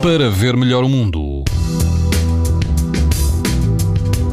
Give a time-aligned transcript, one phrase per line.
[0.00, 1.42] para ver melhor o mundo.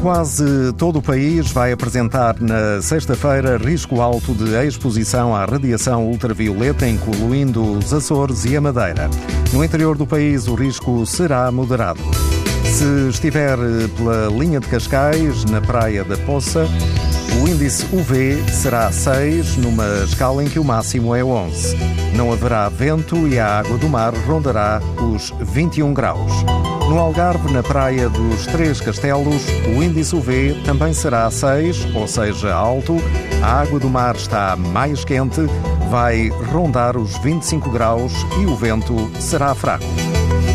[0.00, 6.86] Quase todo o país vai apresentar na sexta-feira risco alto de exposição à radiação ultravioleta,
[6.86, 9.10] incluindo os Açores e a Madeira.
[9.52, 12.00] No interior do país, o risco será moderado.
[12.76, 13.56] Se estiver
[13.96, 16.68] pela linha de Cascais, na praia da Poça,
[17.40, 21.74] o índice UV será 6, numa escala em que o máximo é 11.
[22.14, 26.30] Não haverá vento e a água do mar rondará os 21 graus.
[26.86, 29.42] No Algarve, na praia dos Três Castelos,
[29.74, 32.98] o índice UV também será 6, ou seja, alto.
[33.40, 35.40] A água do mar está mais quente,
[35.90, 40.05] vai rondar os 25 graus e o vento será fraco.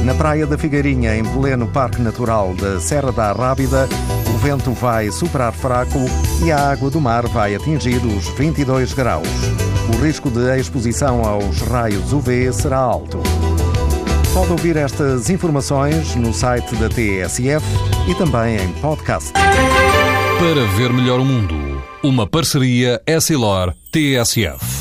[0.04, 3.88] Na Praia da Figueirinha, em pleno Parque Natural da Serra da Rábida,
[4.34, 6.00] o vento vai superar fraco
[6.44, 9.28] e a água do mar vai atingir os 22 graus.
[9.94, 13.20] O risco de exposição aos raios UV será alto.
[14.34, 17.66] Pode ouvir estas informações no site da TSF
[18.08, 19.32] e também em podcast.
[19.32, 24.81] Para ver melhor o mundo, uma parceria Essilor-TSF.